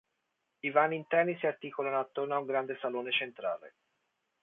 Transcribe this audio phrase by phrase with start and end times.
[0.69, 3.75] I vani interni si articolano attorno ad un grande salone centrale.